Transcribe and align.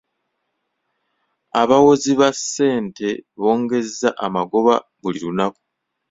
Abawozi 1.61 2.11
ba 2.19 2.29
ssente 2.37 3.07
bongeza 3.41 4.09
amagoba 4.25 4.73
buli 5.01 5.19
lunaku. 5.25 5.61